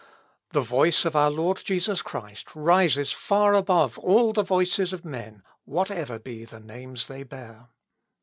[0.49, 5.43] "The voice of our Lord Jesus Christ rises far above all the voices of men,
[5.63, 7.67] whatever be the names they bear.